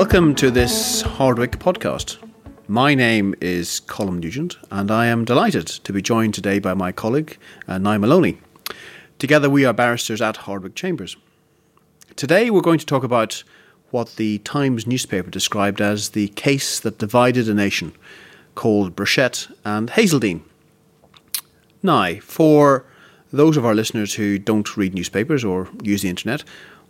Welcome 0.00 0.34
to 0.36 0.50
this 0.50 1.02
Hardwicke 1.02 1.56
podcast. 1.56 2.16
My 2.66 2.94
name 2.94 3.34
is 3.42 3.82
Colm 3.82 4.18
Nugent, 4.18 4.56
and 4.70 4.90
I 4.90 5.04
am 5.04 5.26
delighted 5.26 5.66
to 5.66 5.92
be 5.92 6.00
joined 6.00 6.32
today 6.32 6.58
by 6.58 6.72
my 6.72 6.90
colleague, 6.90 7.36
uh, 7.68 7.76
Niall 7.76 7.98
Maloney. 7.98 8.40
Together, 9.18 9.50
we 9.50 9.66
are 9.66 9.74
barristers 9.74 10.22
at 10.22 10.36
Hardwicke 10.36 10.74
Chambers. 10.74 11.18
Today, 12.16 12.48
we're 12.48 12.62
going 12.62 12.78
to 12.78 12.86
talk 12.86 13.04
about 13.04 13.44
what 13.90 14.16
the 14.16 14.38
Times 14.38 14.86
newspaper 14.86 15.28
described 15.28 15.82
as 15.82 16.08
the 16.08 16.28
case 16.28 16.80
that 16.80 16.96
divided 16.96 17.46
a 17.46 17.52
nation, 17.52 17.92
called 18.54 18.96
Brushett 18.96 19.48
and 19.66 19.90
Hazeldean. 19.90 20.40
Now, 21.82 22.14
for 22.20 22.86
those 23.34 23.58
of 23.58 23.66
our 23.66 23.74
listeners 23.74 24.14
who 24.14 24.38
don't 24.38 24.78
read 24.78 24.94
newspapers 24.94 25.44
or 25.44 25.68
use 25.82 26.00
the 26.00 26.08
internet, 26.08 26.42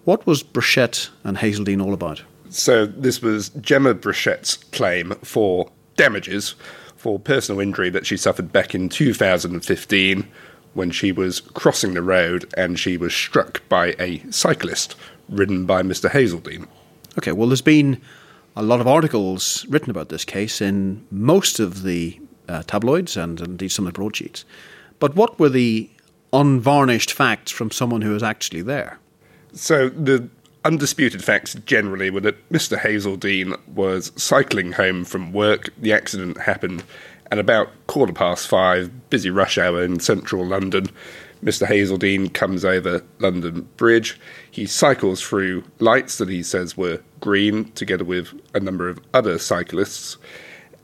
what 0.05 0.25
was 0.29 0.45
Brushett 0.45 1.11
and 1.25 1.39
Hazeldean 1.39 1.85
all 1.85 1.93
about? 1.93 2.23
So 2.51 2.85
this 2.85 3.23
was 3.23 3.51
Gemma 3.51 3.95
Brushett's 3.95 4.57
claim 4.57 5.13
for 5.23 5.71
damages 5.97 6.57
for 6.97 7.19
personal 7.19 7.61
injury 7.61 7.91
that 7.91 8.07
she 8.07 8.17
suffered 8.17 8.53
back 8.53 8.75
in 8.75 8.89
2015 8.89 10.29
when 10.75 10.91
she 10.91 11.13
was 11.13 11.41
crossing 11.41 11.95
the 11.95 12.03
road 12.03 12.53
and 12.57 12.79
she 12.79 12.97
was 12.97 13.15
struck 13.15 13.67
by 13.69 13.95
a 13.99 14.19
cyclist 14.31 14.97
ridden 15.29 15.65
by 15.65 15.83
Mr. 15.83 16.11
Hazeldean. 16.11 16.67
Okay, 17.19 17.33
well, 17.33 17.49
there's 17.49 17.63
been 17.63 18.01
a 18.57 18.63
lot 18.63 18.81
of 18.81 18.87
articles 18.87 19.65
written 19.69 19.91
about 19.91 20.09
this 20.09 20.25
case 20.25 20.61
in 20.61 21.07
most 21.11 21.61
of 21.61 21.83
the 21.85 22.21
uh, 22.49 22.63
tabloids 22.65 23.17
and 23.17 23.41
indeed 23.41 23.71
some 23.71 23.87
of 23.87 23.93
the 23.93 23.99
broadsheets. 23.99 24.45
But 24.99 25.15
what 25.15 25.39
were 25.39 25.49
the 25.49 25.89
unvarnished 26.33 27.13
facts 27.13 27.51
from 27.51 27.71
someone 27.71 28.03
who 28.03 28.11
was 28.11 28.23
actually 28.23 28.63
there? 28.63 28.99
So 29.53 29.89
the 29.89 30.29
undisputed 30.65 31.25
facts 31.25 31.55
generally 31.67 32.11
were 32.11 32.21
that 32.21 32.49
Mr. 32.51 32.79
Hazeldean 32.79 33.59
was 33.69 34.13
cycling 34.17 34.73
home 34.73 35.05
from 35.05 35.33
work. 35.33 35.71
The 35.79 35.93
accident 35.93 36.39
happened 36.39 36.85
at 37.31 37.39
about 37.39 37.69
quarter 37.87 38.13
past 38.13 38.49
five, 38.49 39.11
busy 39.11 39.31
rush 39.31 39.57
hour 39.57 39.83
in 39.83 40.01
central 40.01 40.45
London. 40.45 40.91
Mr. 41.43 41.67
Hazeldean 41.67 42.33
comes 42.35 42.65
over 42.65 43.03
London 43.19 43.67
Bridge. 43.77 44.21
He 44.51 44.67
cycles 44.67 45.23
through 45.23 45.65
lights 45.79 46.19
that 46.19 46.29
he 46.29 46.43
says 46.43 46.77
were 46.77 47.01
green, 47.21 47.73
together 47.73 48.05
with 48.05 48.29
a 48.55 48.61
number 48.61 48.89
of 48.89 49.01
other 49.15 49.39
cyclists. 49.39 50.19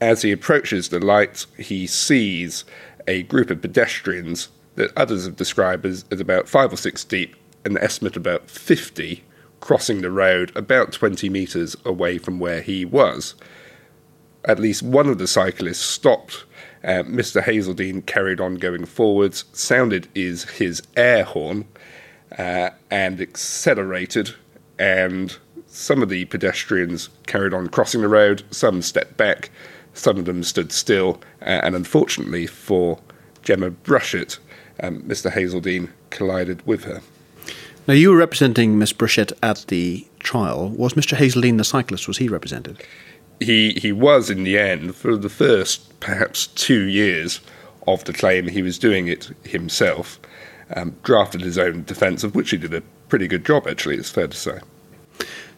As 0.01 0.23
he 0.23 0.33
approaches 0.33 0.89
the 0.89 1.01
lights, 1.01 1.47
he 1.59 1.87
sees 1.87 2.65
a 3.07 3.25
group 3.25 3.51
of 3.51 3.61
pedestrians 3.61 4.49
that 4.77 4.97
others 4.97 5.27
have 5.27 5.37
described 5.37 5.85
as, 5.85 6.05
as 6.11 6.21
about 6.21 6.49
five 6.49 6.73
or 6.73 6.77
six 6.77 7.05
deep, 7.05 7.37
an 7.65 7.77
estimate 7.79 8.17
about 8.17 8.49
50 8.49 9.23
crossing 9.67 10.01
the 10.01 10.13
road 10.13 10.53
about 10.55 10.93
20 10.93 11.29
metres 11.29 11.77
away 11.85 12.19
from 12.19 12.39
where 12.39 12.61
he 12.61 12.85
was. 12.85 13.35
At 14.45 14.61
least 14.61 14.81
one 14.81 15.09
of 15.09 15.19
the 15.19 15.27
cyclists 15.27 15.81
stopped. 15.81 16.45
Uh, 16.85 17.03
Mr. 17.03 17.43
Hazeldean 17.43 18.07
carried 18.07 18.41
on 18.41 18.55
going 18.55 18.85
forwards, 18.85 19.45
sounded 19.53 20.07
is 20.15 20.45
his 20.45 20.85
air 20.97 21.25
horn, 21.25 21.65
uh, 22.39 22.71
and 22.93 23.21
accelerated. 23.21 24.37
And 24.79 25.37
some 25.67 26.01
of 26.01 26.11
the 26.11 26.27
pedestrians 26.27 27.09
carried 27.27 27.53
on 27.53 27.67
crossing 27.67 28.03
the 28.03 28.09
road, 28.09 28.45
some 28.53 28.83
stepped 28.83 29.17
back, 29.17 29.51
some 29.95 30.17
of 30.17 30.27
them 30.27 30.45
stood 30.45 30.71
still, 30.71 31.21
uh, 31.43 31.59
and 31.65 31.75
unfortunately 31.75 32.47
for 32.47 33.01
Gemma 33.43 33.71
Brushett, 33.71 34.39
um, 34.81 35.03
Mr. 35.03 35.29
Hazeldean 35.29 35.91
collided 36.11 36.65
with 36.69 36.85
her. 36.85 37.03
Now, 37.87 37.95
you 37.95 38.11
were 38.11 38.17
representing 38.17 38.79
Miss 38.79 38.93
Brushett 38.93 39.33
at 39.45 39.65
the 39.69 40.07
trial. 40.19 40.71
Was 40.71 40.95
Mr. 40.95 41.17
Hazeldean 41.17 41.57
the 41.57 41.65
cyclist? 41.65 42.09
Was 42.09 42.19
he 42.19 42.29
represented? 42.29 42.83
He 43.39 43.73
he 43.73 43.93
was 43.93 44.29
in 44.29 44.45
the 44.45 44.59
end 44.59 44.97
for 44.97 45.17
the 45.17 45.29
first 45.29 46.01
perhaps 46.01 46.49
two 46.49 46.85
years 46.85 47.41
of 47.87 48.03
the 48.05 48.13
claim. 48.13 48.49
He 48.49 48.63
was 48.63 48.79
doing 48.79 49.07
it 49.07 49.31
himself. 49.45 50.19
Um, 50.75 50.97
drafted 51.05 51.43
his 51.43 51.59
own 51.59 51.85
defence, 51.85 52.25
of 52.25 52.35
which 52.35 52.51
he 52.51 52.57
did 52.57 52.75
a 52.75 52.83
pretty 53.09 53.29
good 53.29 53.47
job. 53.47 53.69
Actually, 53.69 53.97
it's 53.97 54.11
fair 54.11 54.27
to 54.27 54.37
say. 54.37 54.59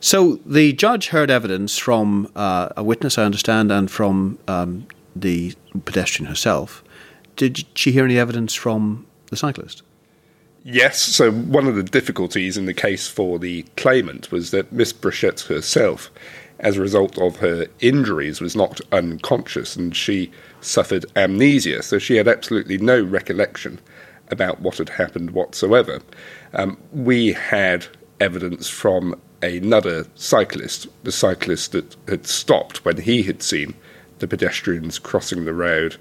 So 0.00 0.36
the 0.44 0.74
judge 0.74 1.08
heard 1.08 1.30
evidence 1.30 1.78
from 1.78 2.30
uh, 2.36 2.69
a 2.76 2.84
witness, 2.84 3.16
I 3.16 3.24
understand, 3.24 3.72
and 3.72 3.91
from 3.91 4.38
um, 4.47 4.86
the 5.16 5.54
pedestrian 5.86 6.28
herself. 6.28 6.84
Did 7.36 7.64
she 7.74 7.91
hear 7.92 8.04
any 8.04 8.19
evidence 8.19 8.53
from 8.53 9.06
the 9.30 9.36
cyclist? 9.36 9.82
Yes. 10.70 11.00
So 11.00 11.32
one 11.32 11.66
of 11.66 11.76
the 11.76 11.82
difficulties 11.82 12.58
in 12.58 12.66
the 12.66 12.74
case 12.74 13.08
for 13.08 13.38
the 13.38 13.62
claimant 13.78 14.30
was 14.30 14.50
that 14.50 14.70
Miss 14.70 14.92
Brushett 14.92 15.40
herself, 15.40 16.10
as 16.58 16.76
a 16.76 16.82
result 16.82 17.16
of 17.16 17.36
her 17.36 17.68
injuries, 17.80 18.42
was 18.42 18.54
knocked 18.54 18.82
unconscious 18.92 19.76
and 19.76 19.96
she 19.96 20.30
suffered 20.60 21.06
amnesia. 21.16 21.82
So 21.82 21.98
she 21.98 22.16
had 22.16 22.28
absolutely 22.28 22.76
no 22.76 23.02
recollection 23.02 23.80
about 24.30 24.60
what 24.60 24.76
had 24.76 24.90
happened 24.90 25.30
whatsoever. 25.30 26.02
Um, 26.52 26.76
we 26.92 27.32
had 27.32 27.86
evidence 28.20 28.68
from 28.68 29.18
another 29.40 30.04
cyclist, 30.16 30.86
the 31.02 31.12
cyclist 31.12 31.72
that 31.72 31.96
had 32.08 32.26
stopped 32.26 32.84
when 32.84 32.98
he 32.98 33.22
had 33.22 33.42
seen 33.42 33.72
the 34.20 34.28
pedestrians 34.28 34.98
crossing 34.98 35.44
the 35.44 35.54
road, 35.54 35.96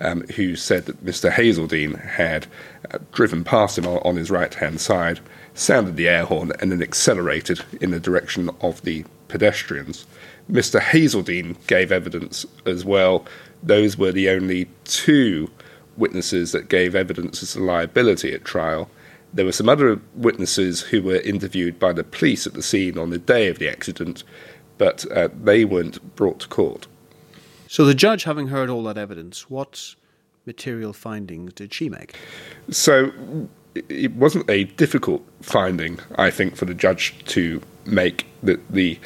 um, 0.00 0.22
who 0.36 0.56
said 0.56 0.86
that 0.86 1.04
Mr. 1.04 1.30
Hazeldean 1.30 2.00
had 2.00 2.46
uh, 2.92 2.98
driven 3.12 3.44
past 3.44 3.78
him 3.78 3.86
on, 3.86 4.16
his 4.16 4.30
right 4.30 4.54
hand 4.54 4.80
side, 4.80 5.20
sounded 5.54 5.96
the 5.96 6.08
air 6.08 6.24
horn, 6.24 6.52
and 6.60 6.72
then 6.72 6.82
accelerated 6.82 7.60
in 7.80 7.90
the 7.90 8.00
direction 8.00 8.50
of 8.60 8.82
the 8.82 9.04
pedestrians. 9.28 10.06
Mr. 10.50 10.80
Hazeldean 10.80 11.56
gave 11.66 11.92
evidence 11.92 12.44
as 12.66 12.84
well. 12.84 13.24
Those 13.62 13.96
were 13.96 14.12
the 14.12 14.30
only 14.30 14.68
two 14.84 15.50
witnesses 15.96 16.52
that 16.52 16.68
gave 16.68 16.94
evidence 16.94 17.42
as 17.42 17.52
to 17.52 17.60
liability 17.60 18.32
at 18.34 18.44
trial. 18.44 18.90
There 19.32 19.44
were 19.44 19.52
some 19.52 19.68
other 19.68 20.00
witnesses 20.14 20.80
who 20.80 21.02
were 21.02 21.20
interviewed 21.20 21.78
by 21.78 21.92
the 21.92 22.02
police 22.02 22.46
at 22.46 22.54
the 22.54 22.62
scene 22.62 22.98
on 22.98 23.10
the 23.10 23.18
day 23.18 23.48
of 23.48 23.58
the 23.58 23.68
accident, 23.68 24.24
but 24.78 25.10
uh, 25.12 25.28
they 25.40 25.64
weren't 25.64 26.16
brought 26.16 26.40
to 26.40 26.48
court. 26.48 26.88
So 27.70 27.84
the 27.84 27.94
judge, 27.94 28.24
having 28.24 28.48
heard 28.48 28.68
all 28.68 28.82
that 28.82 28.98
evidence, 28.98 29.48
what 29.48 29.94
material 30.44 30.92
findings 30.92 31.52
did 31.52 31.72
she 31.72 31.88
make? 31.88 32.16
So 32.68 33.12
it 33.88 34.10
wasn't 34.14 34.50
a 34.50 34.64
difficult 34.64 35.24
finding, 35.40 36.00
I 36.16 36.32
think, 36.32 36.56
for 36.56 36.64
the 36.64 36.74
judge 36.74 37.14
to 37.26 37.62
make 37.86 38.26
that 38.42 38.72
the 38.72 38.98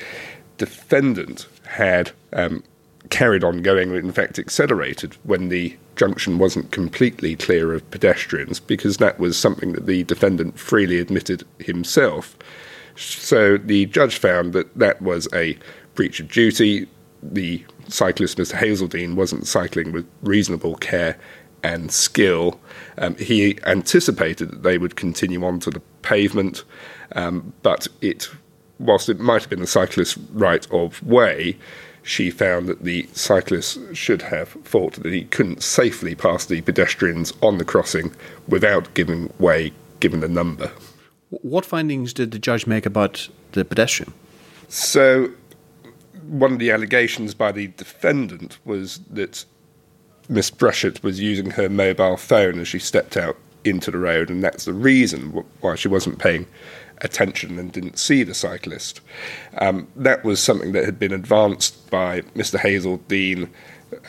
defendant 0.56 1.46
had 1.66 2.12
um, 2.32 2.64
carried 3.10 3.44
on 3.44 3.60
going, 3.60 3.94
in 3.94 4.12
fact, 4.12 4.38
accelerated 4.38 5.14
when 5.24 5.50
the 5.50 5.76
junction 5.96 6.38
wasn't 6.38 6.70
completely 6.70 7.36
clear 7.36 7.74
of 7.74 7.88
pedestrians, 7.90 8.60
because 8.60 8.96
that 8.96 9.18
was 9.18 9.36
something 9.36 9.74
that 9.74 9.84
the 9.84 10.04
defendant 10.04 10.58
freely 10.58 11.00
admitted 11.00 11.44
himself. 11.58 12.34
So 12.96 13.58
the 13.58 13.84
judge 13.84 14.16
found 14.16 14.54
that 14.54 14.74
that 14.78 15.02
was 15.02 15.28
a 15.34 15.58
breach 15.94 16.18
of 16.18 16.28
duty. 16.28 16.88
The 17.32 17.64
cyclist 17.88 18.38
Mr. 18.38 18.54
Hazeldean 18.54 19.14
wasn't 19.14 19.46
cycling 19.46 19.92
with 19.92 20.06
reasonable 20.22 20.76
care 20.76 21.16
and 21.62 21.90
skill. 21.90 22.60
Um, 22.98 23.16
he 23.16 23.58
anticipated 23.66 24.50
that 24.50 24.62
they 24.62 24.78
would 24.78 24.96
continue 24.96 25.44
on 25.44 25.58
to 25.60 25.70
the 25.70 25.80
pavement, 26.02 26.62
um, 27.12 27.52
but 27.62 27.88
it, 28.02 28.28
whilst 28.78 29.08
it 29.08 29.18
might 29.18 29.42
have 29.42 29.50
been 29.50 29.60
the 29.60 29.66
cyclist's 29.66 30.18
right 30.18 30.70
of 30.70 31.02
way, 31.02 31.56
she 32.02 32.30
found 32.30 32.66
that 32.66 32.84
the 32.84 33.08
cyclist 33.14 33.78
should 33.94 34.22
have 34.22 34.50
thought 34.50 34.92
that 35.02 35.12
he 35.12 35.24
couldn't 35.24 35.62
safely 35.62 36.14
pass 36.14 36.44
the 36.44 36.60
pedestrians 36.60 37.32
on 37.42 37.56
the 37.56 37.64
crossing 37.64 38.14
without 38.46 38.92
giving 38.92 39.32
way, 39.38 39.72
given 40.00 40.20
the 40.20 40.28
number. 40.28 40.70
What 41.30 41.64
findings 41.64 42.12
did 42.12 42.30
the 42.30 42.38
judge 42.38 42.66
make 42.66 42.84
about 42.84 43.28
the 43.52 43.64
pedestrian? 43.64 44.12
So 44.68 45.30
one 46.28 46.52
of 46.52 46.58
the 46.58 46.70
allegations 46.70 47.34
by 47.34 47.52
the 47.52 47.68
defendant 47.68 48.58
was 48.64 49.00
that 49.10 49.44
Miss 50.28 50.50
Brushett 50.50 51.02
was 51.02 51.20
using 51.20 51.50
her 51.50 51.68
mobile 51.68 52.16
phone 52.16 52.58
as 52.58 52.68
she 52.68 52.78
stepped 52.78 53.16
out 53.16 53.36
into 53.64 53.90
the 53.90 53.98
road, 53.98 54.30
and 54.30 54.42
that's 54.42 54.64
the 54.64 54.72
reason 54.72 55.44
why 55.60 55.74
she 55.74 55.88
wasn't 55.88 56.18
paying 56.18 56.46
attention 57.00 57.58
and 57.58 57.72
didn't 57.72 57.98
see 57.98 58.22
the 58.22 58.34
cyclist. 58.34 59.00
Um, 59.58 59.88
that 59.96 60.24
was 60.24 60.40
something 60.40 60.72
that 60.72 60.84
had 60.84 60.98
been 60.98 61.12
advanced 61.12 61.90
by 61.90 62.20
Mr. 62.34 62.58
Hazeldean 62.58 63.48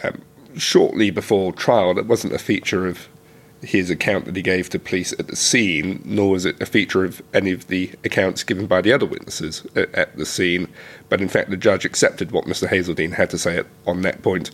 um, 0.03 0.21
shortly 0.57 1.09
before 1.09 1.51
trial. 1.51 1.93
That 1.93 2.05
wasn't 2.05 2.33
a 2.33 2.39
feature 2.39 2.87
of 2.87 3.07
his 3.65 3.89
account 3.89 4.25
that 4.25 4.35
he 4.35 4.41
gave 4.41 4.69
to 4.69 4.79
police 4.79 5.11
at 5.13 5.27
the 5.27 5.35
scene, 5.35 6.01
nor 6.05 6.31
was 6.31 6.45
it 6.45 6.61
a 6.61 6.65
feature 6.65 7.03
of 7.03 7.21
any 7.33 7.51
of 7.51 7.67
the 7.67 7.91
accounts 8.03 8.43
given 8.43 8.67
by 8.67 8.81
the 8.81 8.93
other 8.93 9.05
witnesses 9.05 9.65
at, 9.75 9.93
at 9.95 10.15
the 10.17 10.25
scene. 10.25 10.67
But 11.09 11.21
in 11.21 11.27
fact, 11.27 11.49
the 11.49 11.57
judge 11.57 11.85
accepted 11.85 12.31
what 12.31 12.45
Mr. 12.45 12.67
Hazeldean 12.67 13.13
had 13.13 13.29
to 13.31 13.37
say 13.37 13.63
on 13.85 14.01
that 14.01 14.21
point, 14.21 14.51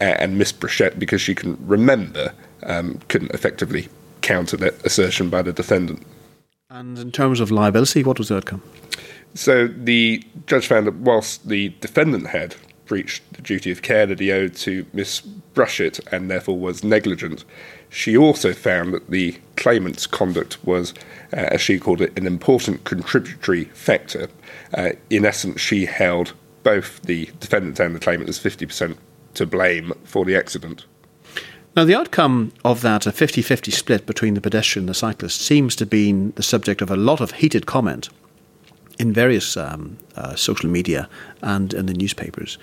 and 0.00 0.38
Miss 0.38 0.52
Brushett, 0.52 0.98
because 0.98 1.20
she 1.20 1.34
can 1.34 1.56
remember, 1.66 2.32
um, 2.62 3.00
couldn't 3.08 3.32
effectively 3.32 3.88
counter 4.22 4.56
that 4.56 4.84
assertion 4.84 5.30
by 5.30 5.42
the 5.42 5.52
defendant. 5.52 6.02
And 6.70 6.98
in 6.98 7.12
terms 7.12 7.40
of 7.40 7.50
liability, 7.50 8.02
what 8.02 8.18
was 8.18 8.28
the 8.28 8.36
outcome? 8.36 8.62
So 9.34 9.66
the 9.68 10.24
judge 10.46 10.66
found 10.66 10.86
that 10.86 10.94
whilst 10.94 11.48
the 11.48 11.70
defendant 11.80 12.28
had 12.28 12.56
breached 12.86 13.22
the 13.32 13.42
duty 13.42 13.70
of 13.70 13.82
care 13.82 14.06
that 14.06 14.20
he 14.20 14.32
owed 14.32 14.54
to 14.54 14.86
Miss 14.92 15.20
Brushett 15.20 16.00
and 16.12 16.30
therefore 16.30 16.58
was 16.58 16.84
negligent, 16.84 17.44
she 17.88 18.16
also 18.16 18.52
found 18.52 18.92
that 18.92 19.10
the 19.10 19.38
claimant's 19.56 20.06
conduct 20.06 20.62
was, 20.64 20.92
uh, 21.32 21.36
as 21.36 21.60
she 21.60 21.78
called 21.78 22.00
it, 22.00 22.16
an 22.18 22.26
important 22.26 22.84
contributory 22.84 23.64
factor. 23.66 24.28
Uh, 24.72 24.90
in 25.10 25.24
essence, 25.24 25.60
she 25.60 25.86
held 25.86 26.32
both 26.62 27.00
the 27.02 27.30
defendant 27.40 27.78
and 27.78 27.94
the 27.94 28.00
claimant 28.00 28.28
as 28.28 28.38
50% 28.38 28.96
to 29.34 29.46
blame 29.46 29.92
for 30.04 30.24
the 30.24 30.36
accident. 30.36 30.84
Now, 31.76 31.84
the 31.84 31.94
outcome 31.94 32.52
of 32.64 32.82
that, 32.82 33.06
a 33.06 33.12
50 33.12 33.42
50 33.42 33.72
split 33.72 34.06
between 34.06 34.34
the 34.34 34.40
pedestrian 34.40 34.84
and 34.84 34.88
the 34.88 34.94
cyclist, 34.94 35.40
seems 35.40 35.74
to 35.76 35.82
have 35.82 35.90
been 35.90 36.32
the 36.36 36.42
subject 36.42 36.80
of 36.80 36.90
a 36.90 36.96
lot 36.96 37.20
of 37.20 37.32
heated 37.32 37.66
comment 37.66 38.08
in 38.98 39.12
various 39.12 39.56
um, 39.56 39.96
uh, 40.16 40.34
social 40.34 40.68
media 40.68 41.08
and 41.42 41.74
in 41.74 41.86
the 41.86 41.94
newspapers. 41.94 42.58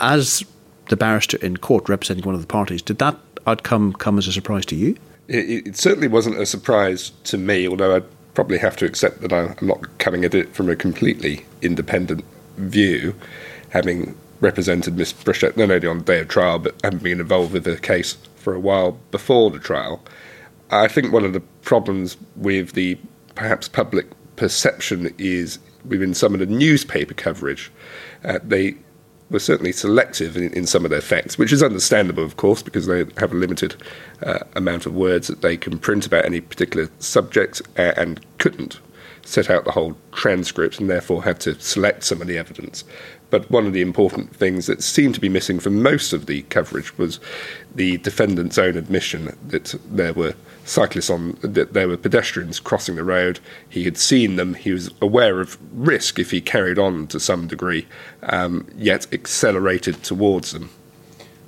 As 0.00 0.44
the 0.88 0.96
barrister 0.96 1.38
in 1.38 1.56
court 1.56 1.88
representing 1.88 2.24
one 2.24 2.34
of 2.34 2.40
the 2.40 2.46
parties, 2.46 2.82
did 2.82 2.98
that 2.98 3.16
outcome 3.46 3.92
come 3.92 4.18
as 4.18 4.26
a 4.26 4.32
surprise 4.32 4.66
to 4.66 4.76
you? 4.76 4.96
It, 5.28 5.68
it 5.68 5.76
certainly 5.76 6.08
wasn't 6.08 6.38
a 6.38 6.46
surprise 6.46 7.12
to 7.24 7.38
me, 7.38 7.68
although 7.68 7.96
I'd 7.96 8.34
probably 8.34 8.58
have 8.58 8.76
to 8.76 8.86
accept 8.86 9.20
that 9.20 9.32
I'm 9.32 9.54
not 9.66 9.98
coming 9.98 10.24
at 10.24 10.34
it 10.34 10.54
from 10.54 10.68
a 10.68 10.76
completely 10.76 11.44
independent 11.60 12.24
view, 12.56 13.14
having 13.70 14.16
represented 14.40 14.96
Miss 14.96 15.12
Brushett 15.12 15.56
not 15.56 15.70
only 15.70 15.86
on 15.86 15.98
the 15.98 16.04
day 16.04 16.20
of 16.20 16.28
trial 16.28 16.58
but 16.58 16.74
having 16.82 16.98
been 16.98 17.20
involved 17.20 17.52
with 17.52 17.64
the 17.64 17.76
case 17.78 18.16
for 18.36 18.54
a 18.54 18.60
while 18.60 18.98
before 19.10 19.50
the 19.50 19.58
trial. 19.58 20.02
I 20.70 20.88
think 20.88 21.12
one 21.12 21.24
of 21.24 21.32
the 21.32 21.40
problems 21.40 22.16
with 22.34 22.72
the 22.72 22.98
perhaps 23.34 23.68
public 23.68 24.06
perception 24.36 25.14
is 25.18 25.58
within 25.84 26.14
some 26.14 26.34
of 26.34 26.40
the 26.40 26.46
newspaper 26.46 27.14
coverage. 27.14 27.70
Uh, 28.24 28.38
they 28.42 28.76
were 29.30 29.38
certainly 29.38 29.72
selective 29.72 30.36
in, 30.36 30.52
in, 30.52 30.66
some 30.66 30.84
of 30.84 30.90
their 30.90 31.00
facts, 31.00 31.38
which 31.38 31.52
is 31.52 31.62
understandable, 31.62 32.22
of 32.22 32.36
course, 32.36 32.62
because 32.62 32.86
they 32.86 32.98
have 33.16 33.32
a 33.32 33.36
limited 33.36 33.74
uh, 34.22 34.40
amount 34.54 34.84
of 34.86 34.94
words 34.94 35.26
that 35.26 35.40
they 35.40 35.56
can 35.56 35.78
print 35.78 36.06
about 36.06 36.24
any 36.24 36.40
particular 36.40 36.88
subject 36.98 37.62
and, 37.76 37.96
and 37.98 38.38
couldn't 38.38 38.78
set 39.24 39.50
out 39.50 39.64
the 39.64 39.72
whole 39.72 39.96
transcript 40.12 40.80
and 40.80 40.90
therefore 40.90 41.22
had 41.22 41.40
to 41.40 41.58
select 41.60 42.04
some 42.04 42.20
of 42.20 42.26
the 42.26 42.38
evidence. 42.38 42.84
But 43.30 43.50
one 43.50 43.66
of 43.66 43.72
the 43.72 43.80
important 43.80 44.36
things 44.36 44.66
that 44.66 44.82
seemed 44.82 45.14
to 45.14 45.20
be 45.20 45.30
missing 45.30 45.58
from 45.58 45.82
most 45.82 46.12
of 46.12 46.26
the 46.26 46.42
coverage 46.42 46.96
was 46.98 47.18
the 47.74 47.96
defendant's 47.98 48.58
own 48.58 48.76
admission 48.76 49.36
that 49.48 49.74
there 49.88 50.12
were 50.12 50.34
cyclists 50.64 51.08
on, 51.08 51.38
that 51.40 51.72
there 51.72 51.88
were 51.88 51.96
pedestrians 51.96 52.60
crossing 52.60 52.96
the 52.96 53.04
road. 53.04 53.40
He 53.70 53.84
had 53.84 53.96
seen 53.96 54.36
them. 54.36 54.52
He 54.52 54.70
was 54.70 54.90
aware 55.00 55.40
of 55.40 55.58
risk 55.72 56.18
if 56.18 56.30
he 56.30 56.42
carried 56.42 56.78
on 56.78 57.06
to 57.06 57.18
some 57.18 57.46
degree, 57.46 57.86
um, 58.24 58.68
yet 58.76 59.10
accelerated 59.14 60.02
towards 60.02 60.52
them. 60.52 60.68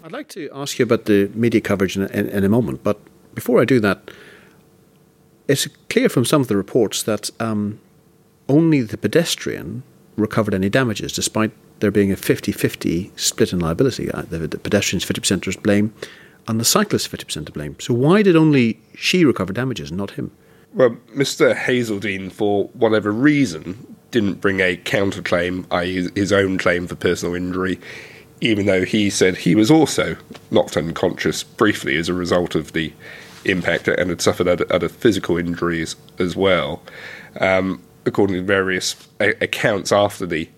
I'd 0.02 0.12
like 0.12 0.28
to 0.28 0.48
ask 0.54 0.78
you 0.78 0.84
about 0.84 1.04
the 1.04 1.30
media 1.34 1.60
coverage 1.60 1.96
in, 1.96 2.04
in, 2.08 2.28
in 2.28 2.44
a 2.44 2.48
moment, 2.48 2.82
but 2.82 2.98
before 3.34 3.60
I 3.60 3.64
do 3.64 3.78
that, 3.80 4.10
it's 5.48 5.66
clear 5.88 6.08
from 6.08 6.24
some 6.24 6.40
of 6.40 6.48
the 6.48 6.56
reports 6.56 7.02
that 7.02 7.30
um, 7.40 7.80
only 8.48 8.80
the 8.82 8.96
pedestrian 8.96 9.82
recovered 10.16 10.54
any 10.54 10.68
damages, 10.68 11.12
despite 11.12 11.50
there 11.80 11.90
being 11.90 12.12
a 12.12 12.16
50 12.16 12.52
50 12.52 13.12
split 13.16 13.52
in 13.52 13.58
liability. 13.58 14.10
Uh, 14.10 14.22
the, 14.22 14.38
the 14.38 14.58
pedestrian's 14.58 15.04
50% 15.04 15.42
to 15.42 15.60
blame 15.60 15.92
and 16.46 16.60
the 16.60 16.64
cyclist 16.64 17.10
50% 17.10 17.46
to 17.46 17.52
blame. 17.52 17.76
So 17.80 17.94
why 17.94 18.22
did 18.22 18.36
only 18.36 18.80
she 18.94 19.24
recover 19.24 19.52
damages 19.52 19.90
and 19.90 19.98
not 19.98 20.12
him? 20.12 20.30
Well, 20.74 20.90
Mr. 21.14 21.54
Hazeldine, 21.54 22.32
for 22.32 22.64
whatever 22.68 23.12
reason, 23.12 23.96
didn't 24.10 24.40
bring 24.40 24.60
a 24.60 24.76
counterclaim, 24.76 25.66
i.e., 25.70 26.08
his 26.14 26.32
own 26.32 26.58
claim 26.58 26.86
for 26.86 26.96
personal 26.96 27.34
injury, 27.34 27.78
even 28.40 28.66
though 28.66 28.84
he 28.84 29.08
said 29.08 29.36
he 29.36 29.54
was 29.54 29.70
also 29.70 30.16
knocked 30.50 30.76
unconscious 30.76 31.42
briefly 31.42 31.96
as 31.96 32.08
a 32.08 32.14
result 32.14 32.54
of 32.54 32.72
the 32.72 32.92
impact 33.44 33.88
and 33.88 34.10
had 34.10 34.20
suffered 34.20 34.48
other, 34.48 34.66
other 34.70 34.88
physical 34.88 35.36
injuries 35.36 35.96
as 36.18 36.36
well. 36.36 36.82
Um, 37.40 37.82
according 38.06 38.36
to 38.36 38.42
various 38.42 38.96
a- 39.20 39.42
accounts 39.42 39.92
after 39.92 40.26
the 40.26 40.48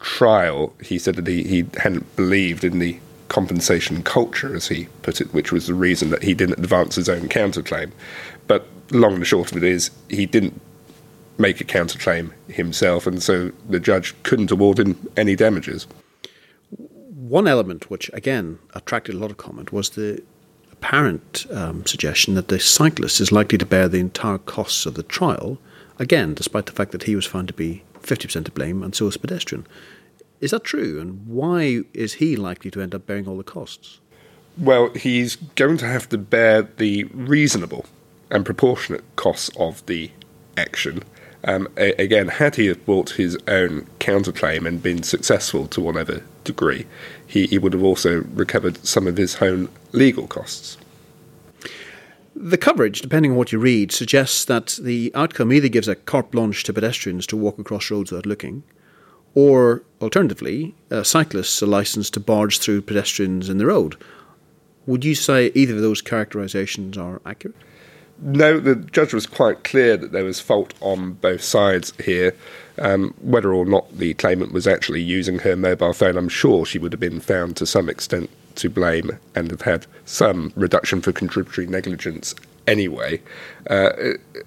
trial, 0.00 0.74
he 0.82 0.98
said 0.98 1.16
that 1.16 1.26
he, 1.26 1.42
he 1.42 1.66
hadn't 1.78 2.16
believed 2.16 2.64
in 2.64 2.78
the 2.78 2.98
compensation 3.28 4.02
culture, 4.02 4.54
as 4.54 4.68
he 4.68 4.86
put 5.02 5.20
it, 5.20 5.32
which 5.34 5.52
was 5.52 5.66
the 5.66 5.74
reason 5.74 6.10
that 6.10 6.22
he 6.22 6.34
didn't 6.34 6.58
advance 6.58 6.94
his 6.94 7.08
own 7.08 7.28
counterclaim. 7.28 7.90
But 8.46 8.66
long 8.90 9.14
and 9.14 9.26
short 9.26 9.50
of 9.50 9.58
it 9.58 9.64
is, 9.64 9.90
he 10.08 10.26
didn't 10.26 10.60
make 11.38 11.60
a 11.60 11.64
counterclaim 11.64 12.32
himself, 12.48 13.06
and 13.06 13.22
so 13.22 13.50
the 13.68 13.80
judge 13.80 14.14
couldn't 14.22 14.50
award 14.50 14.78
him 14.78 15.08
any 15.16 15.36
damages. 15.36 15.86
One 16.70 17.48
element 17.48 17.90
which, 17.90 18.10
again, 18.12 18.58
attracted 18.74 19.16
a 19.16 19.18
lot 19.18 19.30
of 19.30 19.36
comment 19.36 19.72
was 19.72 19.90
the 19.90 20.22
apparent 20.78 21.46
um, 21.50 21.84
suggestion 21.86 22.34
that 22.34 22.48
the 22.48 22.60
cyclist 22.60 23.20
is 23.20 23.32
likely 23.32 23.58
to 23.58 23.66
bear 23.66 23.88
the 23.88 23.98
entire 23.98 24.38
costs 24.38 24.86
of 24.86 24.94
the 24.94 25.02
trial, 25.02 25.58
again, 25.98 26.34
despite 26.34 26.66
the 26.66 26.72
fact 26.72 26.92
that 26.92 27.04
he 27.04 27.16
was 27.16 27.26
found 27.26 27.48
to 27.48 27.54
be 27.54 27.82
50% 28.02 28.44
to 28.44 28.50
blame, 28.52 28.82
and 28.82 28.94
so 28.94 29.06
is 29.06 29.16
pedestrian. 29.16 29.66
Is 30.40 30.50
that 30.50 30.64
true? 30.64 31.00
And 31.00 31.26
why 31.26 31.82
is 31.94 32.14
he 32.14 32.36
likely 32.36 32.70
to 32.72 32.80
end 32.80 32.94
up 32.94 33.06
bearing 33.06 33.26
all 33.26 33.38
the 33.38 33.44
costs? 33.44 34.00
Well, 34.58 34.90
he's 34.90 35.36
going 35.36 35.78
to 35.78 35.86
have 35.86 36.08
to 36.10 36.18
bear 36.18 36.62
the 36.62 37.04
reasonable 37.04 37.86
and 38.30 38.44
proportionate 38.44 39.04
costs 39.16 39.50
of 39.58 39.84
the 39.86 40.10
action. 40.56 41.02
Um, 41.44 41.68
a- 41.76 42.00
again, 42.00 42.28
had 42.28 42.56
he 42.56 42.72
brought 42.72 43.10
his 43.10 43.36
own 43.48 43.86
counterclaim 43.98 44.66
and 44.66 44.82
been 44.82 45.02
successful 45.02 45.66
to 45.68 45.80
whatever 45.80 46.22
degree, 46.46 46.86
he, 47.26 47.46
he 47.46 47.58
would 47.58 47.74
have 47.74 47.82
also 47.82 48.22
recovered 48.34 48.84
some 48.86 49.06
of 49.06 49.18
his 49.18 49.36
own 49.42 49.68
legal 49.92 50.26
costs. 50.26 50.78
The 52.34 52.58
coverage, 52.58 53.00
depending 53.00 53.32
on 53.32 53.36
what 53.36 53.52
you 53.52 53.58
read, 53.58 53.92
suggests 53.92 54.44
that 54.44 54.78
the 54.80 55.10
outcome 55.14 55.52
either 55.52 55.68
gives 55.68 55.88
a 55.88 55.94
carte 55.94 56.30
blanche 56.30 56.64
to 56.64 56.72
pedestrians 56.72 57.26
to 57.28 57.36
walk 57.36 57.58
across 57.58 57.90
roads 57.90 58.10
without 58.10 58.26
looking, 58.26 58.62
or 59.34 59.82
alternatively, 60.00 60.74
uh, 60.90 61.02
cyclists 61.02 61.62
a 61.62 61.66
license 61.66 62.10
to 62.10 62.20
barge 62.20 62.58
through 62.58 62.82
pedestrians 62.82 63.48
in 63.48 63.58
the 63.58 63.66
road. 63.66 63.96
Would 64.86 65.04
you 65.04 65.14
say 65.14 65.50
either 65.54 65.74
of 65.74 65.80
those 65.80 66.02
characterizations 66.02 66.96
are 66.96 67.20
accurate? 67.26 67.56
No, 68.18 68.58
the 68.58 68.76
judge 68.76 69.12
was 69.12 69.26
quite 69.26 69.64
clear 69.64 69.96
that 69.96 70.12
there 70.12 70.24
was 70.24 70.40
fault 70.40 70.72
on 70.80 71.12
both 71.12 71.42
sides 71.42 71.92
here. 72.02 72.34
Um, 72.78 73.14
whether 73.20 73.52
or 73.52 73.64
not 73.64 73.96
the 73.96 74.14
claimant 74.14 74.52
was 74.52 74.66
actually 74.66 75.02
using 75.02 75.40
her 75.40 75.56
mobile 75.56 75.92
phone, 75.92 76.16
I'm 76.16 76.28
sure 76.28 76.66
she 76.66 76.78
would 76.78 76.92
have 76.92 77.00
been 77.00 77.20
found 77.20 77.56
to 77.56 77.66
some 77.66 77.88
extent 77.88 78.30
to 78.56 78.70
blame 78.70 79.18
and 79.34 79.50
have 79.50 79.62
had 79.62 79.86
some 80.04 80.52
reduction 80.56 81.00
for 81.00 81.12
contributory 81.12 81.66
negligence 81.66 82.34
anyway. 82.66 83.20
Uh, 83.68 83.90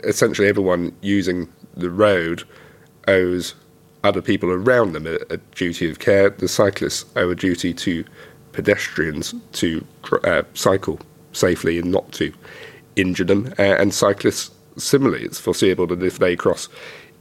essentially, 0.04 0.48
everyone 0.48 0.96
using 1.02 1.48
the 1.76 1.90
road 1.90 2.44
owes 3.08 3.56
other 4.04 4.22
people 4.22 4.50
around 4.50 4.94
them 4.94 5.08
a, 5.08 5.18
a, 5.30 5.38
duty 5.56 5.90
of 5.90 6.00
care. 6.00 6.30
The 6.30 6.48
cyclists 6.48 7.06
owe 7.16 7.30
a 7.30 7.36
duty 7.36 7.74
to 7.74 8.06
pedestrians 8.52 9.34
to 9.54 9.86
uh, 10.24 10.44
cycle 10.54 11.00
safely 11.34 11.78
and 11.80 11.92
not 11.92 12.12
to 12.14 12.34
injure 13.02 13.24
them. 13.24 13.54
Uh, 13.58 13.64
and 13.64 13.94
cyclists, 13.94 14.52
similarly, 14.78 15.24
it's 15.24 15.40
foreseeable 15.40 15.88
that 15.88 16.04
if 16.04 16.20
they 16.20 16.36
cross 16.36 16.70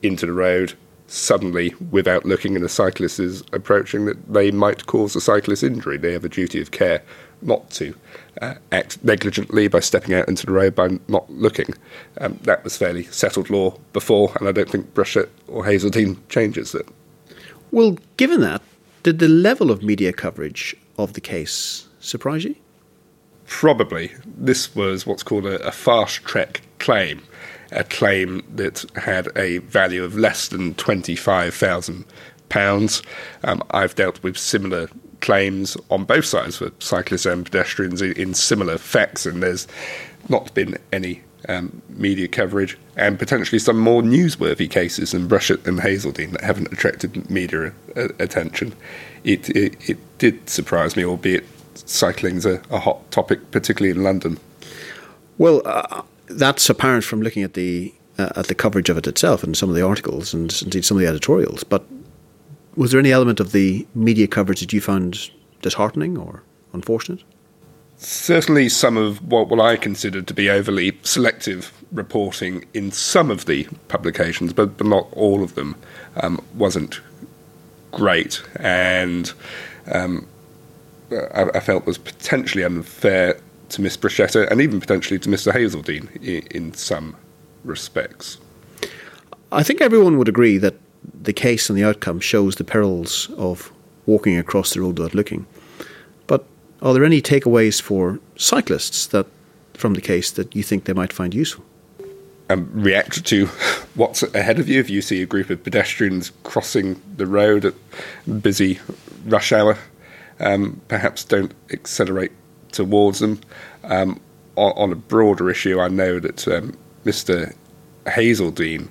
into 0.02 0.26
the 0.26 0.32
road 0.32 0.74
suddenly 1.08 1.74
without 1.90 2.26
looking 2.26 2.54
and 2.54 2.64
a 2.64 2.68
cyclist 2.68 3.18
is 3.18 3.42
approaching 3.52 4.04
that 4.04 4.32
they 4.32 4.50
might 4.50 4.86
cause 4.86 5.16
a 5.16 5.20
cyclist 5.20 5.62
injury. 5.62 5.96
They 5.96 6.12
have 6.12 6.24
a 6.24 6.28
duty 6.28 6.60
of 6.60 6.70
care 6.70 7.02
not 7.40 7.70
to 7.70 7.94
uh, 8.42 8.54
act 8.72 9.02
negligently 9.02 9.68
by 9.68 9.80
stepping 9.80 10.14
out 10.14 10.28
into 10.28 10.46
the 10.46 10.52
road 10.52 10.74
by 10.74 10.98
not 11.08 11.30
looking. 11.30 11.74
Um, 12.20 12.38
that 12.42 12.62
was 12.62 12.76
fairly 12.76 13.04
settled 13.04 13.48
law 13.48 13.78
before, 13.92 14.32
and 14.38 14.48
I 14.48 14.52
don't 14.52 14.68
think 14.68 14.92
Brushett 14.94 15.30
or 15.46 15.64
Hazeldean 15.64 16.18
changes 16.28 16.74
it. 16.74 16.86
Well, 17.70 17.98
given 18.16 18.40
that, 18.42 18.62
did 19.02 19.18
the 19.18 19.28
level 19.28 19.70
of 19.70 19.82
media 19.82 20.12
coverage 20.12 20.76
of 20.98 21.14
the 21.14 21.20
case 21.20 21.88
surprise 22.00 22.44
you? 22.44 22.56
Probably. 23.48 24.12
This 24.24 24.74
was 24.74 25.06
what's 25.06 25.22
called 25.22 25.46
a, 25.46 25.58
a 25.66 25.72
fast 25.72 26.24
track 26.24 26.62
claim 26.78 27.22
a 27.72 27.84
claim 27.84 28.42
that 28.54 28.84
had 28.96 29.28
a 29.36 29.58
value 29.58 30.02
of 30.02 30.16
less 30.16 30.48
than 30.48 30.72
£25,000. 30.74 33.04
Um, 33.44 33.62
I've 33.70 33.94
dealt 33.94 34.22
with 34.22 34.38
similar 34.38 34.88
claims 35.20 35.76
on 35.90 36.04
both 36.04 36.24
sides 36.24 36.56
for 36.56 36.72
cyclists 36.78 37.26
and 37.26 37.44
pedestrians 37.44 38.00
in, 38.00 38.12
in 38.12 38.32
similar 38.34 38.78
facts, 38.78 39.26
and 39.26 39.42
there's 39.42 39.66
not 40.28 40.54
been 40.54 40.78
any 40.92 41.22
um, 41.48 41.82
media 41.90 42.26
coverage 42.26 42.78
and 42.96 43.16
potentially 43.18 43.58
some 43.58 43.78
more 43.78 44.00
newsworthy 44.02 44.70
cases 44.70 45.12
than 45.12 45.28
Brushett 45.28 45.66
and 45.66 45.80
Hazeldean 45.80 46.32
that 46.32 46.42
haven't 46.42 46.72
attracted 46.72 47.30
media 47.30 47.72
uh, 47.96 48.08
attention. 48.18 48.74
It, 49.24 49.50
it, 49.50 49.76
it, 49.88 49.98
did 50.18 50.50
surprise 50.50 50.96
me, 50.96 51.04
albeit 51.04 51.44
cycling's 51.86 52.46
a, 52.46 52.60
a 52.70 52.78
hot 52.78 53.10
topic, 53.10 53.50
particularly 53.50 53.96
in 53.96 54.02
London. 54.02 54.38
Well, 55.38 55.62
uh, 55.64 56.02
that's 56.26 56.68
apparent 56.68 57.04
from 57.04 57.22
looking 57.22 57.42
at 57.42 57.54
the 57.54 57.94
uh, 58.18 58.30
at 58.36 58.48
the 58.48 58.54
coverage 58.54 58.90
of 58.90 58.98
it 58.98 59.06
itself 59.06 59.44
and 59.44 59.56
some 59.56 59.68
of 59.68 59.76
the 59.76 59.86
articles 59.86 60.34
and 60.34 60.60
indeed 60.62 60.84
some 60.84 60.96
of 60.96 61.02
the 61.02 61.08
editorials. 61.08 61.64
But 61.64 61.84
was 62.74 62.90
there 62.90 63.00
any 63.00 63.12
element 63.12 63.40
of 63.40 63.52
the 63.52 63.86
media 63.94 64.26
coverage 64.26 64.60
that 64.60 64.72
you 64.72 64.80
found 64.80 65.30
disheartening 65.62 66.16
or 66.18 66.42
unfortunate? 66.72 67.22
Certainly, 67.96 68.68
some 68.68 68.96
of 68.96 69.20
what, 69.26 69.48
what 69.48 69.58
I 69.58 69.76
considered 69.76 70.28
to 70.28 70.34
be 70.34 70.48
overly 70.48 70.96
selective 71.02 71.72
reporting 71.90 72.64
in 72.72 72.92
some 72.92 73.28
of 73.28 73.46
the 73.46 73.66
publications, 73.88 74.52
but, 74.52 74.76
but 74.76 74.86
not 74.86 75.08
all 75.12 75.42
of 75.42 75.56
them, 75.56 75.74
um, 76.16 76.44
wasn't 76.54 77.00
great. 77.90 78.40
And 78.60 79.32
um, 79.92 80.28
I, 81.10 81.50
I, 81.54 81.60
felt 81.60 81.86
was 81.86 81.98
potentially 81.98 82.64
unfair 82.64 83.40
to 83.70 83.82
Miss 83.82 83.96
Brushett 83.96 84.36
and 84.36 84.60
even 84.60 84.80
potentially 84.80 85.18
to 85.20 85.28
Mr. 85.28 85.52
Hazeldean 85.52 86.14
in, 86.22 86.46
in 86.50 86.74
some 86.74 87.16
respects. 87.64 88.38
I 89.50 89.62
think 89.62 89.80
everyone 89.80 90.18
would 90.18 90.28
agree 90.28 90.58
that 90.58 90.74
the 91.22 91.32
case 91.32 91.70
and 91.70 91.78
the 91.78 91.84
outcome 91.84 92.20
shows 92.20 92.56
the 92.56 92.64
perils 92.64 93.30
of 93.36 93.72
walking 94.06 94.36
across 94.36 94.74
the 94.74 94.80
road 94.80 94.98
without 94.98 95.14
looking. 95.14 95.46
But 96.26 96.44
are 96.82 96.92
there 96.94 97.04
any 97.04 97.22
takeaways 97.22 97.80
for 97.80 98.20
cyclists 98.36 99.06
that 99.08 99.26
from 99.74 99.94
the 99.94 100.00
case 100.00 100.30
that 100.32 100.54
you 100.54 100.62
think 100.62 100.84
they 100.84 100.92
might 100.92 101.12
find 101.12 101.34
useful? 101.34 101.64
Um, 102.50 102.70
react 102.72 103.26
to 103.26 103.46
what's 103.94 104.22
ahead 104.22 104.58
of 104.58 104.68
you 104.68 104.80
if 104.80 104.88
you 104.88 105.02
see 105.02 105.22
a 105.22 105.26
group 105.26 105.50
of 105.50 105.62
pedestrians 105.62 106.32
crossing 106.44 107.00
the 107.16 107.26
road 107.26 107.64
at 107.66 107.74
busy 108.42 108.80
rush 109.26 109.52
hour. 109.52 109.76
Um, 110.40 110.80
perhaps 110.88 111.24
don't 111.24 111.52
accelerate 111.70 112.32
towards 112.72 113.18
them. 113.18 113.40
Um, 113.84 114.20
on, 114.56 114.72
on, 114.76 114.92
a 114.92 114.96
broader 114.96 115.50
issue, 115.50 115.80
I 115.80 115.88
know 115.88 116.20
that 116.20 116.46
um, 116.48 116.76
Mr. 117.04 117.54
Hazeldean 118.06 118.88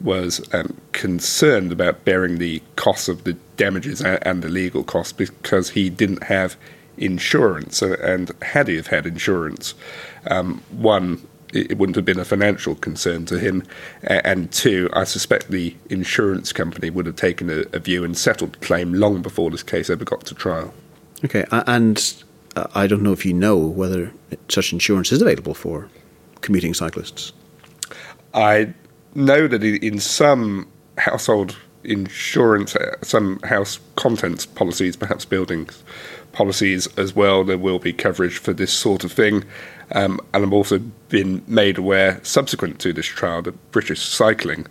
was 0.00 0.42
um, 0.54 0.76
concerned 0.92 1.72
about 1.72 2.04
bearing 2.04 2.38
the 2.38 2.62
costs 2.76 3.08
of 3.08 3.24
the 3.24 3.32
damages 3.56 4.02
and 4.02 4.42
the 4.42 4.48
legal 4.48 4.84
costs 4.84 5.12
because 5.12 5.70
he 5.70 5.88
didn't 5.88 6.24
have 6.24 6.56
insurance. 6.98 7.82
And 7.82 8.30
had 8.42 8.68
he 8.68 8.76
have 8.76 8.88
had 8.88 9.06
insurance, 9.06 9.74
um, 10.30 10.62
one, 10.70 11.26
it 11.52 11.78
wouldn't 11.78 11.96
have 11.96 12.04
been 12.04 12.18
a 12.18 12.24
financial 12.24 12.74
concern 12.74 13.24
to 13.26 13.38
him, 13.38 13.62
and 14.02 14.50
two, 14.52 14.90
I 14.92 15.04
suspect 15.04 15.50
the 15.50 15.74
insurance 15.88 16.52
company 16.52 16.90
would 16.90 17.06
have 17.06 17.16
taken 17.16 17.48
a, 17.48 17.64
a 17.72 17.78
view 17.78 18.04
and 18.04 18.16
settled 18.18 18.60
claim 18.60 18.92
long 18.92 19.22
before 19.22 19.50
this 19.50 19.62
case 19.62 19.88
ever 19.88 20.04
got 20.04 20.26
to 20.26 20.34
trial. 20.34 20.74
Okay, 21.24 21.44
and 21.50 22.24
uh, 22.56 22.66
I 22.74 22.86
don't 22.86 23.02
know 23.02 23.12
if 23.12 23.24
you 23.24 23.32
know 23.32 23.56
whether 23.56 24.12
such 24.48 24.72
insurance 24.72 25.12
is 25.12 25.22
available 25.22 25.54
for 25.54 25.88
commuting 26.40 26.74
cyclists. 26.74 27.32
I 28.34 28.74
know 29.14 29.48
that 29.48 29.64
in 29.64 29.98
some 29.98 30.68
household 30.98 31.56
insurance, 31.84 32.76
uh, 32.76 32.96
some 33.02 33.40
house 33.40 33.78
contents 33.96 34.44
policies, 34.44 34.96
perhaps 34.96 35.24
buildings 35.24 35.82
policies 36.32 36.86
as 36.98 37.14
well, 37.16 37.44
there 37.44 37.58
will 37.58 37.78
be 37.78 37.92
coverage 37.92 38.36
for 38.38 38.52
this 38.52 38.72
sort 38.72 39.04
of 39.04 39.12
thing. 39.12 39.44
Um, 39.92 40.20
and 40.34 40.44
I've 40.44 40.52
also 40.52 40.78
been 41.08 41.42
made 41.46 41.78
aware, 41.78 42.20
subsequent 42.22 42.78
to 42.80 42.92
this 42.92 43.06
trial, 43.06 43.40
that 43.42 43.70
British 43.70 44.02
Cycling 44.02 44.66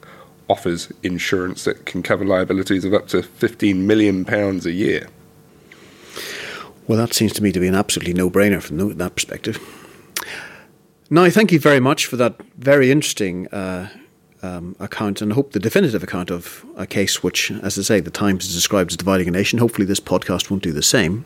offers 0.48 0.92
insurance 1.02 1.64
that 1.64 1.86
can 1.86 2.04
cover 2.04 2.24
liabilities 2.24 2.86
of 2.86 2.94
up 2.94 3.08
to 3.08 3.22
£15 3.22 3.78
million 3.78 4.30
a 4.30 4.70
year. 4.70 5.08
Well, 6.88 6.98
that 7.00 7.14
seems 7.14 7.34
to 7.34 7.44
me 7.44 7.52
to 7.52 7.60
be 7.60 7.68
an 7.68 7.76
absolutely 7.76 8.14
no 8.14 8.30
brainer 8.30 8.62
from 8.62 8.98
that 8.98 9.16
perspective. 9.16 9.60
Now, 11.10 11.24
I 11.24 11.30
thank 11.30 11.52
you 11.52 11.60
very 11.60 11.80
much 11.80 12.06
for 12.06 12.16
that 12.18 12.36
very 12.58 12.92
interesting 12.92 13.48
uh, 13.48 13.90
um, 14.42 14.76
account 14.80 15.22
and 15.22 15.32
I 15.32 15.36
hope 15.36 15.52
the 15.52 15.60
definitive 15.60 16.04
account 16.04 16.30
of 16.32 16.66
a 16.76 16.86
case 16.86 17.24
which, 17.24 17.52
as 17.52 17.78
I 17.78 17.82
say, 17.82 18.00
the 18.00 18.12
Times 18.12 18.46
has 18.46 18.54
described 18.54 18.92
as 18.92 18.98
dividing 18.98 19.28
a 19.28 19.32
nation. 19.32 19.60
Hopefully, 19.60 19.86
this 19.86 20.00
podcast 20.00 20.50
won't 20.50 20.64
do 20.64 20.72
the 20.72 20.84
same. 20.84 21.26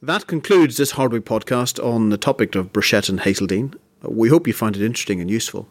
That 0.00 0.28
concludes 0.28 0.76
this 0.76 0.92
Hardwicke 0.92 1.20
podcast 1.20 1.84
on 1.84 2.10
the 2.10 2.18
topic 2.18 2.54
of 2.54 2.72
Brushett 2.72 3.08
and 3.08 3.20
Hazeldean. 3.20 3.74
We 4.02 4.28
hope 4.28 4.46
you 4.46 4.52
find 4.52 4.76
it 4.76 4.82
interesting 4.82 5.20
and 5.20 5.28
useful. 5.28 5.68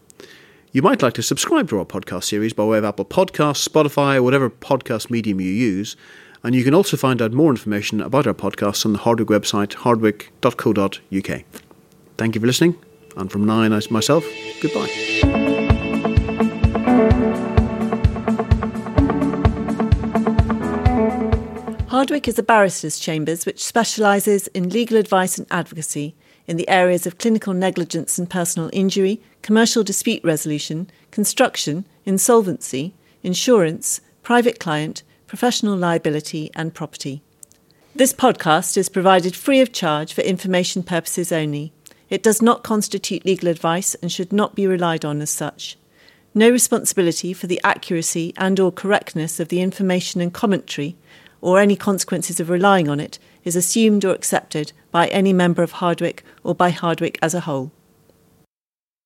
You 0.74 0.82
might 0.82 1.02
like 1.02 1.14
to 1.14 1.24
subscribe 1.24 1.70
to 1.70 1.80
our 1.80 1.86
podcast 1.86 2.26
series 2.26 2.52
by 2.52 2.66
way 2.66 2.78
of 2.78 2.84
Apple 2.84 3.06
Podcasts, 3.06 3.68
Spotify, 3.68 4.22
whatever 4.22 4.50
podcast 4.50 5.10
medium 5.10 5.40
you 5.40 5.50
use. 5.50 5.96
And 6.44 6.56
you 6.56 6.64
can 6.64 6.74
also 6.74 6.98
find 6.98 7.22
out 7.22 7.34
more 7.34 7.52
information 7.52 8.02
about 8.02 8.28
our 8.28 8.34
podcasts 8.34 8.86
on 8.86 8.94
the 8.94 9.00
Hardwicke 9.00 9.26
website, 9.26 9.76
hardwicke.co.uk. 9.76 11.44
Thank 12.18 12.36
you 12.36 12.42
for 12.42 12.48
listening, 12.48 12.76
and 13.16 13.32
from 13.32 13.46
now 13.46 13.62
on, 13.62 13.82
myself, 13.90 14.26
goodbye. 14.62 14.88
Hardwicke 21.88 22.28
is 22.28 22.38
a 22.38 22.44
barristers' 22.44 23.00
chambers 23.00 23.46
which 23.46 23.64
specialises 23.64 24.48
in 24.48 24.70
legal 24.70 24.98
advice 24.98 25.38
and 25.38 25.48
advocacy 25.50 26.16
in 26.46 26.58
the 26.58 26.70
areas 26.70 27.08
of 27.08 27.18
clinical 27.18 27.54
negligence 27.54 28.18
and 28.18 28.30
personal 28.30 28.70
injury, 28.72 29.22
commercial 29.42 29.84
dispute 29.84 30.24
resolution, 30.24 30.90
construction, 31.12 31.86
insolvency, 32.06 32.94
insurance, 33.24 34.00
private 34.22 34.60
client, 34.60 35.04
professional 35.28 35.78
liability, 35.78 36.50
and 36.56 36.74
property. 36.74 37.22
This 37.94 38.14
podcast 38.14 38.78
is 38.78 38.90
provided 38.90 39.36
free 39.36 39.60
of 39.60 39.72
charge 39.72 40.14
for 40.14 40.22
information 40.22 40.84
purposes 40.84 41.32
only. 41.32 41.74
It 42.10 42.24
does 42.24 42.42
not 42.42 42.64
constitute 42.64 43.26
legal 43.26 43.50
advice 43.50 43.96
and 43.96 44.12
should 44.12 44.32
not 44.32 44.56
be 44.56 44.66
relied 44.66 45.04
on 45.04 45.22
as 45.22 45.30
such. 45.30 45.78
No 46.34 46.50
responsibility 46.50 47.34
for 47.34 47.48
the 47.48 47.60
accuracy 47.64 48.34
and 48.38 48.60
or 48.60 48.72
correctness 48.72 49.40
of 49.40 49.50
the 49.50 49.62
information 49.62 50.22
and 50.22 50.34
commentary 50.34 50.96
or 51.42 51.60
any 51.60 51.76
consequences 51.76 52.40
of 52.40 52.50
relying 52.50 52.88
on 52.88 53.00
it 53.00 53.20
is 53.44 53.56
assumed 53.56 54.06
or 54.06 54.14
accepted 54.14 54.72
by 54.92 55.08
any 55.08 55.34
member 55.34 55.64
of 55.64 55.74
Hardwicke 55.74 56.22
or 56.44 56.56
by 56.56 56.72
Hardwicke 56.72 57.18
as 57.22 57.34
a 57.34 57.42
whole. 57.42 57.72